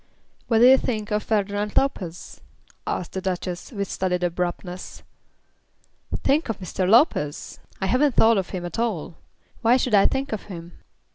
[0.47, 2.41] "What do you think of Ferdinand Lopez?"
[2.87, 5.03] asked the Duchess, with studied abruptness.
[6.23, 6.89] "Think of Mr.
[6.89, 7.59] Lopez!
[7.79, 9.17] I haven't thought of him at all.
[9.61, 10.71] Why should I think of him?"